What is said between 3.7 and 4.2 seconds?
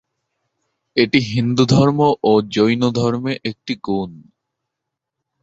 গুণ।